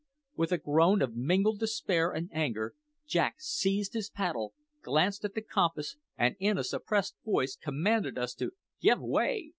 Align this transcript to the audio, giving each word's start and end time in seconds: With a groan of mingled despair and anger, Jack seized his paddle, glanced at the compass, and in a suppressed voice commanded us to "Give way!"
With 0.35 0.51
a 0.51 0.57
groan 0.57 1.03
of 1.03 1.15
mingled 1.15 1.59
despair 1.59 2.09
and 2.11 2.27
anger, 2.33 2.73
Jack 3.05 3.35
seized 3.37 3.93
his 3.93 4.09
paddle, 4.09 4.55
glanced 4.81 5.23
at 5.23 5.35
the 5.35 5.43
compass, 5.43 5.95
and 6.17 6.35
in 6.39 6.57
a 6.57 6.63
suppressed 6.63 7.17
voice 7.23 7.55
commanded 7.55 8.17
us 8.17 8.33
to 8.33 8.53
"Give 8.81 8.99
way!" 8.99 9.49